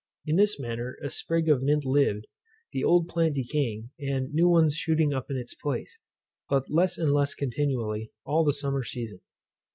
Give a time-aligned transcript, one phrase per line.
[0.25, 2.25] In this manner a sprig of mint lived,
[2.71, 5.99] the old plant decaying, and new ones shooting up in its place,
[6.49, 9.19] but less and less continually, all the summer season.